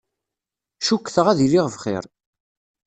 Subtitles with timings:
[0.85, 2.03] Cukkteɣ ad iliɣ bxir.